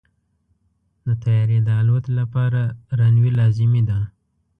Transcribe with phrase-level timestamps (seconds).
[1.05, 2.61] د طیارې د الوت لپاره
[2.99, 4.01] رنوی لازمي دی.